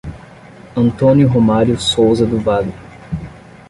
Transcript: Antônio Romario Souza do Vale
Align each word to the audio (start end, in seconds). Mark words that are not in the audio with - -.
Antônio 0.75 1.27
Romario 1.27 1.79
Souza 1.79 2.25
do 2.25 2.39
Vale 2.39 2.73